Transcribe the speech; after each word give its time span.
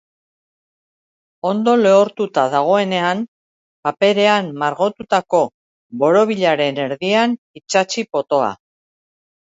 Ondo 1.49 1.75
lehortuta 1.81 2.45
dagoenean, 2.53 3.21
paperean 3.89 4.49
margotutako 4.63 5.43
borobilaren 6.05 6.81
erdian 6.87 7.37
itsatsi 7.63 8.07
potoa. 8.17 8.49